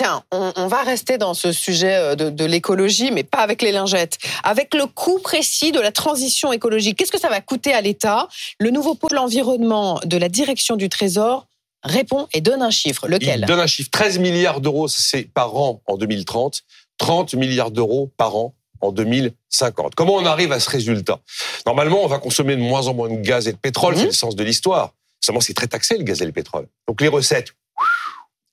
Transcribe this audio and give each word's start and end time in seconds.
Tiens, 0.00 0.22
on, 0.32 0.66
va 0.66 0.82
rester 0.82 1.18
dans 1.18 1.34
ce 1.34 1.52
sujet 1.52 1.94
euh, 1.94 2.14
de, 2.14 2.44
l'écologie, 2.46 3.10
mais 3.10 3.22
pas 3.22 3.40
avec 3.40 3.60
les 3.60 3.70
lingettes. 3.70 4.16
Avec 4.44 4.72
le 4.72 4.86
coût 4.86 5.18
précis 5.18 5.72
de 5.72 5.78
la 5.78 5.92
transition 5.92 6.54
écologique, 6.54 6.96
qu'est-ce 6.96 7.12
que 7.12 7.20
ça 7.20 7.28
va 7.28 7.42
coûter 7.42 7.74
à 7.74 7.82
l'État? 7.82 8.26
Le 8.58 8.70
nouveau 8.70 8.94
pôle 8.94 9.18
environnement 9.18 10.00
de 10.06 10.16
la 10.16 10.30
direction 10.30 10.76
du 10.76 10.88
Trésor 10.88 11.48
répond 11.82 12.28
et 12.32 12.40
donne 12.40 12.62
un 12.62 12.70
chiffre. 12.70 13.08
Lequel? 13.08 13.40
Il 13.40 13.46
donne 13.46 13.60
un 13.60 13.66
chiffre. 13.66 13.90
13 13.90 14.20
milliards 14.20 14.62
d'euros 14.62 14.88
c'est 14.88 15.24
par 15.24 15.54
an 15.54 15.82
en 15.84 15.98
2030, 15.98 16.62
30 16.96 17.34
milliards 17.34 17.70
d'euros 17.70 18.10
par 18.16 18.36
an 18.36 18.54
en 18.80 18.92
2050. 18.92 19.96
Comment 19.96 20.14
on 20.14 20.24
arrive 20.24 20.52
à 20.52 20.60
ce 20.60 20.70
résultat? 20.70 21.20
Normalement, 21.66 22.02
on 22.02 22.06
va 22.06 22.20
consommer 22.20 22.56
de 22.56 22.62
moins 22.62 22.86
en 22.86 22.94
moins 22.94 23.10
de 23.10 23.20
gaz 23.20 23.48
et 23.48 23.52
de 23.52 23.58
pétrole, 23.58 23.96
c'est 23.96 24.00
mhm. 24.00 24.06
le 24.06 24.14
sens 24.14 24.34
de 24.34 24.44
l'histoire. 24.44 24.94
Seulement, 25.20 25.42
c'est 25.42 25.52
très 25.52 25.66
taxé 25.66 25.98
le 25.98 26.04
gaz 26.04 26.22
et 26.22 26.24
le 26.24 26.32
pétrole. 26.32 26.68
Donc 26.88 27.02
les 27.02 27.08
recettes, 27.08 27.52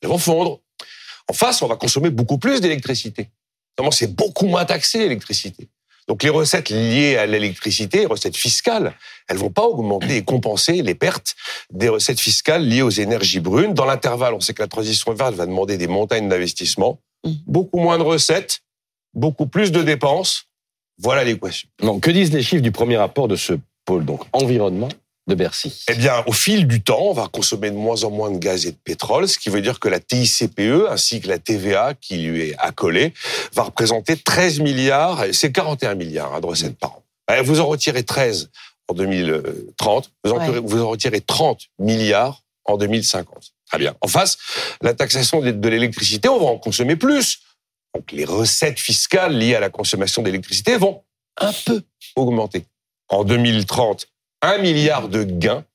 elles 0.02 0.10
vont 0.10 0.18
fondre. 0.18 0.60
En 1.30 1.34
face, 1.34 1.62
on 1.62 1.68
va 1.68 1.76
consommer 1.76 2.10
beaucoup 2.10 2.38
plus 2.38 2.62
d'électricité. 2.62 3.30
Seulement, 3.78 3.92
c'est 3.92 4.16
beaucoup 4.16 4.48
moins 4.48 4.66
taxé 4.66 5.00
l'électricité. 5.00 5.68
Donc 6.08 6.24
les 6.24 6.30
recettes 6.30 6.70
liées 6.70 7.18
à 7.18 7.26
l'électricité, 7.26 8.00
les 8.00 8.06
recettes 8.06 8.38
fiscales, 8.38 8.94
elles 9.28 9.38
vont 9.38 9.50
pas 9.50 9.64
augmenter 9.64 10.16
et 10.16 10.24
compenser 10.24 10.82
les 10.82 10.96
pertes 10.96 11.36
des 11.70 11.90
recettes 11.90 12.22
fiscales 12.22 12.66
liées 12.66 12.82
aux 12.82 12.90
énergies 12.90 13.42
brunes. 13.42 13.74
Dans 13.74 13.86
l'intervalle, 13.86 14.34
on 14.34 14.40
sait 14.40 14.54
que 14.54 14.62
la 14.62 14.70
transition 14.70 15.14
verte 15.14 15.36
va 15.36 15.46
demander 15.46 15.78
des 15.78 15.88
montagnes 15.88 16.30
d'investissement, 16.30 17.02
mhm. 17.26 17.36
beaucoup 17.46 17.80
moins 17.80 17.98
de 17.98 18.04
recettes, 18.04 18.62
beaucoup 19.14 19.48
plus 19.48 19.72
de 19.72 19.84
dépenses. 19.84 20.46
Voilà 20.98 21.26
l'équation. 21.26 21.68
Donc, 21.82 22.04
que 22.04 22.12
disent 22.12 22.34
les 22.34 22.42
chiffres 22.42 22.64
du 22.64 22.72
premier 22.72 22.98
rapport 22.98 23.28
de 23.28 23.36
ce 23.36 23.54
pôle, 23.86 24.06
donc 24.06 24.24
environnement 24.32 24.90
de 25.28 25.36
Bercy 25.36 25.84
Eh 25.90 25.96
bien, 25.96 26.24
au 26.26 26.32
fil 26.32 26.68
du 26.68 26.82
temps, 26.82 27.02
on 27.02 27.14
va 27.14 27.28
consommer 27.28 27.70
de 27.70 27.76
moins 27.76 28.04
en 28.04 28.10
moins 28.10 28.32
de 28.32 28.38
gaz 28.38 28.66
et 28.66 28.72
de 28.72 28.78
pétrole, 28.78 29.28
ce 29.28 29.38
qui 29.38 29.50
veut 29.50 29.62
dire 29.62 29.80
que 29.80 29.90
la 29.90 30.00
TICPE 30.00 30.88
ainsi 30.90 31.22
que 31.22 31.28
la 31.28 31.38
TVA 31.38 31.94
qui 31.94 32.18
lui 32.18 32.50
est 32.50 32.56
accolée 32.58 33.14
va 33.54 33.64
représenter 33.64 34.16
13 34.16 34.60
milliards, 34.60 35.26
c'est 35.34 35.52
41 35.52 35.96
milliards 35.96 36.34
hein, 36.34 36.40
de 36.40 36.46
recettes 36.46 36.78
par 36.78 36.92
an. 36.92 37.04
Eh, 37.32 37.42
vous 37.42 37.60
en 37.60 37.68
retirez 37.68 38.04
13 38.04 38.50
en 38.88 38.94
2030, 38.94 40.12
vous 40.24 40.32
en, 40.32 40.62
vous 40.62 40.82
en 40.82 40.90
retirez 40.90 41.20
30 41.20 41.62
milliards 41.80 42.44
en 42.64 42.78
2050. 42.78 43.54
Très 43.68 43.80
bien. 43.80 43.96
En 44.00 44.08
face, 44.08 44.38
la 44.82 44.94
taxation 44.94 45.42
de 45.42 45.70
l'électricité, 45.70 46.30
on 46.30 46.40
va 46.40 46.46
en 46.46 46.58
consommer 46.58 46.96
plus. 46.96 47.40
Donc 47.94 48.12
les 48.12 48.26
recettes 48.26 48.80
fiscales 48.80 49.38
liées 49.38 49.56
à 49.56 49.60
la 49.60 49.70
consommation 49.70 50.22
d'électricité 50.22 50.78
vont 50.78 51.04
un 51.38 51.52
peu 51.66 51.82
augmenter. 52.16 52.66
En 53.10 53.24
2030, 53.24 54.08
1 54.48 54.60
milliard 54.60 55.10
de 55.10 55.24
gains. 55.24 55.66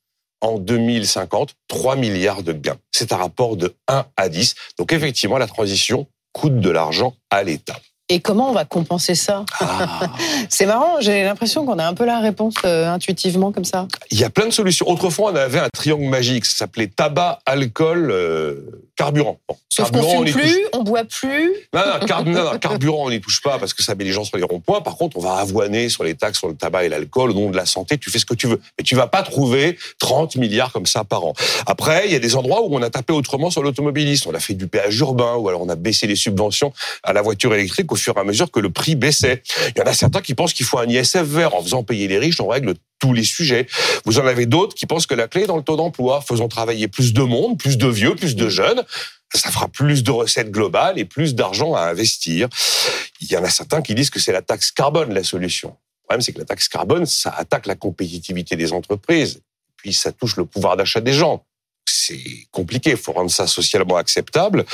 En 0.41 0.59
2050, 0.59 1.55
3 1.69 1.95
milliards 1.95 2.43
de 2.43 2.53
gains. 2.53 2.79
C'est 2.91 3.13
un 3.13 3.17
rapport 3.17 3.57
de 3.57 3.77
1 3.87 4.07
à 4.17 4.29
10. 4.29 4.57
Donc 4.77 4.93
effectivement, 4.93 5.39
la 5.39 5.47
transition 5.47 6.09
coûte 6.33 6.59
de 6.59 6.71
l'argent 6.71 7.15
à 7.31 7.45
l'État. 7.45 7.79
Et 8.13 8.21
comment 8.21 8.51
on 8.51 8.53
va 8.53 8.67
compenser 8.67 9.15
ça 9.15 9.47
ah. 9.59 10.11
C'est 10.51 10.67
marrant, 10.67 11.01
j'ai 11.01 11.23
l'impression 11.23 11.65
qu'on 11.65 11.79
a 11.79 11.87
un 11.87 11.95
peu 11.95 12.05
la 12.05 12.21
réponse 12.21 12.57
euh, 12.67 12.87
intuitivement 12.87 13.53
comme 13.53 13.65
ça. 13.65 13.89
Il 14.11 14.21
y 14.21 14.25
a 14.25 14.29
plein 14.29 14.45
de 14.45 14.53
solutions. 14.53 14.87
Autrefois, 14.87 15.33
on 15.33 15.35
avait 15.35 15.61
un 15.61 15.71
triangle 15.71 16.05
magique, 16.05 16.45
ça 16.45 16.55
s'appelait 16.55 16.89
tabac, 16.89 17.39
alcool, 17.47 18.11
euh, 18.11 18.83
carburant. 18.97 19.39
Sauf 19.71 19.91
qu'on 19.91 20.03
fume 20.03 20.31
plus, 20.31 20.59
on 20.75 20.83
boit 20.83 21.05
plus. 21.05 21.55
Non, 21.73 21.81
non, 22.27 22.59
carburant, 22.59 23.07
on 23.07 23.11
n'y 23.11 23.23
touche 23.23 23.41
pas 23.41 23.59
parce 23.59 23.73
que 23.73 23.83
ça 23.83 23.95
met 23.95 24.05
les 24.05 24.13
gens 24.13 24.25
sur 24.25 24.37
les 24.37 24.43
ronds-points. 24.43 24.83
Par 24.83 24.97
contre, 24.97 25.17
on 25.17 25.21
va 25.21 25.37
avoiner 25.37 25.89
sur 25.89 26.05
les 26.05 26.15
taxes 26.15 26.39
sur 26.39 26.49
le 26.49 26.55
tabac 26.55 26.85
et 26.85 26.91
l'alcool 26.91 27.31
au 27.31 27.35
nom 27.35 27.51
de 27.51 27.57
la 27.57 27.65
santé. 27.65 27.97
Tu 27.97 28.11
fais 28.11 28.19
ce 28.19 28.27
que 28.27 28.35
tu 28.35 28.47
veux, 28.47 28.61
mais 28.79 28.85
tu 28.85 28.95
vas 28.95 29.07
pas 29.07 29.23
trouver 29.23 29.79
30 29.99 30.37
milliards 30.37 30.73
comme 30.73 30.85
ça 30.85 31.05
par 31.05 31.25
an. 31.25 31.33
Après, 31.65 32.03
il 32.05 32.13
y 32.13 32.15
a 32.15 32.19
des 32.19 32.37
endroits 32.37 32.63
où 32.63 32.77
on 32.77 32.83
a 32.83 32.91
tapé 32.91 33.15
autrement 33.15 33.49
sur 33.49 33.63
l'automobiliste. 33.63 34.27
On 34.27 34.35
a 34.35 34.41
fait 34.41 34.55
du 34.55 34.67
péage 34.67 34.99
urbain 34.99 35.37
ou 35.37 35.49
alors 35.49 35.63
on 35.63 35.69
a 35.71 35.77
baissé 35.77 36.07
les 36.07 36.17
subventions 36.17 36.75
à 37.03 37.15
la 37.15 37.23
voiture 37.23 37.55
électrique 37.55 37.91
au 37.93 37.97
fur 38.03 38.17
et 38.17 38.21
à 38.21 38.25
mesure 38.25 38.51
que 38.51 38.61
le 38.61 38.71
prix 38.71 38.95
baissait. 38.97 39.43
Il 39.75 39.79
y 39.79 39.83
en 39.83 39.87
a 39.87 39.95
certains 39.95 40.21
qui 40.21 40.35
pensent 40.35 40.53
qu'il 40.53 40.67
faut 40.67 40.79
un 40.79 40.89
ISF 40.89 41.23
vert. 41.23 41.55
En 41.55 41.63
faisant 41.63 41.83
payer 41.83 42.09
les 42.09 42.19
riches, 42.19 42.41
on 42.41 42.49
règle 42.49 42.75
tous 42.99 43.13
les 43.13 43.25
sujets. 43.25 43.67
Vous 44.05 44.19
en 44.19 44.27
avez 44.27 44.47
d'autres 44.47 44.75
qui 44.75 44.87
pensent 44.87 45.07
que 45.07 45.15
la 45.15 45.29
clé 45.29 45.43
est 45.43 45.47
dans 45.47 45.57
le 45.57 45.63
taux 45.63 45.77
d'emploi. 45.77 46.21
Faisons 46.21 46.49
travailler 46.49 46.89
plus 46.89 47.13
de 47.13 47.23
monde, 47.23 47.59
plus 47.59 47.79
de 47.79 47.89
vieux, 47.89 48.15
plus 48.15 48.37
de 48.37 48.49
jeunes 48.49 48.83
ça 49.39 49.51
fera 49.51 49.69
plus 49.69 50.03
de 50.03 50.11
recettes 50.11 50.51
globales 50.51 50.99
et 50.99 51.05
plus 51.05 51.35
d'argent 51.35 51.75
à 51.75 51.83
investir. 51.83 52.49
Il 53.21 53.31
y 53.31 53.37
en 53.37 53.45
a 53.45 53.51
certains 53.51 53.83
qui 53.83 53.95
disent 53.95 54.11
que 54.11 54.21
c'est 54.21 54.33
la 54.33 54.43
taxe 54.43 54.71
carbone 54.71 55.13
la 55.13 55.25
solution. 55.25 55.71
Le 55.71 56.05
problème, 56.05 56.21
c'est 56.21 56.33
que 56.33 56.39
la 56.39 56.45
taxe 56.45 56.69
carbone, 56.69 57.07
ça 57.07 57.31
attaque 57.31 57.67
la 57.67 57.75
compétitivité 57.75 58.57
des 58.57 58.73
entreprises, 58.73 59.41
puis 59.77 59.93
ça 59.93 60.13
touche 60.13 60.37
le 60.37 60.45
pouvoir 60.45 60.77
d'achat 60.77 61.01
des 61.01 61.13
gens. 61.13 61.45
C'est 62.05 62.47
compliqué, 62.51 62.91
il 62.91 62.97
faut 62.97 63.13
rendre 63.13 63.31
ça 63.31 63.47
socialement 63.47 63.97
acceptable. 63.97 64.65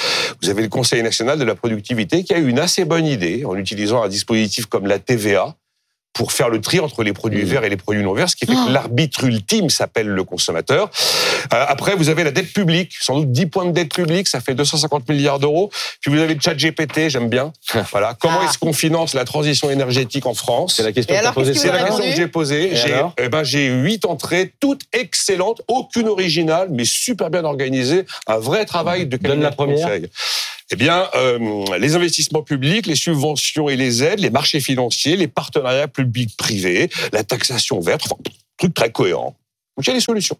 Vous 0.40 0.48
avez 0.48 0.62
le 0.62 0.68
Conseil 0.68 1.02
national 1.02 1.38
de 1.38 1.44
la 1.44 1.54
productivité 1.54 2.24
qui 2.24 2.32
a 2.32 2.38
eu 2.38 2.48
une 2.48 2.58
assez 2.58 2.86
bonne 2.86 3.04
idée 3.04 3.44
en 3.44 3.54
utilisant 3.56 4.02
un 4.02 4.08
dispositif 4.08 4.64
comme 4.66 4.86
la 4.86 4.98
TVA, 4.98 5.54
pour 6.12 6.32
faire 6.32 6.48
le 6.48 6.60
tri 6.60 6.80
entre 6.80 7.04
les 7.04 7.12
produits 7.12 7.44
mmh. 7.44 7.48
verts 7.48 7.64
et 7.64 7.68
les 7.68 7.76
produits 7.76 8.02
non 8.02 8.12
verts, 8.12 8.28
ce 8.28 8.34
qui 8.34 8.46
fait 8.46 8.52
que 8.52 8.68
oh. 8.68 8.72
l'arbitre 8.72 9.24
ultime 9.24 9.70
s'appelle 9.70 10.08
le 10.08 10.24
consommateur. 10.24 10.90
Euh, 11.54 11.64
après, 11.68 11.94
vous 11.94 12.08
avez 12.08 12.24
la 12.24 12.32
dette 12.32 12.52
publique, 12.52 12.94
sans 13.00 13.20
doute 13.20 13.30
10 13.30 13.46
points 13.46 13.66
de 13.66 13.70
dette 13.70 13.94
publique, 13.94 14.26
ça 14.26 14.40
fait 14.40 14.54
250 14.54 15.08
milliards 15.08 15.38
d'euros. 15.38 15.70
Puis 16.00 16.10
vous 16.10 16.18
avez 16.18 16.34
le 16.34 16.40
chat 16.40 16.54
GPT, 16.54 17.08
j'aime 17.08 17.28
bien. 17.28 17.52
Voilà. 17.92 18.14
Comment 18.20 18.40
ah. 18.42 18.46
est-ce 18.46 18.58
qu'on 18.58 18.72
finance 18.72 19.14
la 19.14 19.24
transition 19.24 19.70
énergétique 19.70 20.26
en 20.26 20.34
France? 20.34 20.74
C'est 20.76 20.82
la 20.82 20.92
question 20.92 21.14
que 21.14 21.34
posée. 21.34 21.54
C'est 21.54 21.70
la 21.70 21.84
question 21.84 22.04
que 22.04 22.16
j'ai 22.16 22.26
posée. 22.26 22.70
J'ai 22.74 23.02
eh 23.18 23.28
ben, 23.28 23.44
j'ai 23.44 23.68
huit 23.68 24.04
entrées, 24.04 24.52
toutes 24.60 24.82
excellentes, 24.92 25.62
aucune 25.68 26.08
originale, 26.08 26.68
mais 26.70 26.84
super 26.84 27.30
bien 27.30 27.44
organisées. 27.44 28.04
Un 28.26 28.38
vrai 28.38 28.64
travail 28.64 29.06
de 29.06 29.16
Donne 29.16 29.40
la 29.40 29.50
première. 29.50 29.88
Eh 30.70 30.76
bien, 30.76 31.08
euh, 31.14 31.78
les 31.78 31.94
investissements 31.94 32.42
publics, 32.42 32.86
les 32.86 32.94
subventions 32.94 33.68
et 33.68 33.76
les 33.76 34.02
aides, 34.02 34.20
les 34.20 34.30
marchés 34.30 34.60
financiers, 34.60 35.16
les 35.16 35.28
partenariats 35.28 35.88
publics-privés, 35.88 36.90
la 37.12 37.24
taxation 37.24 37.80
verte, 37.80 38.02
enfin, 38.04 38.16
truc 38.58 38.74
très 38.74 38.92
cohérent. 38.92 39.36
Donc 39.76 39.86
il 39.86 39.88
y 39.88 39.90
a 39.92 39.94
des 39.94 40.00
solutions. 40.00 40.36